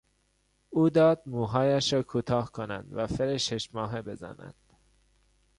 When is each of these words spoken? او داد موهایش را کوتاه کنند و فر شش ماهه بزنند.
او 0.69 0.89
داد 0.89 1.21
موهایش 1.25 1.93
را 1.93 2.03
کوتاه 2.03 2.51
کنند 2.51 2.87
و 2.91 3.07
فر 3.07 3.37
شش 3.37 3.75
ماهه 3.75 4.01
بزنند. 4.01 4.55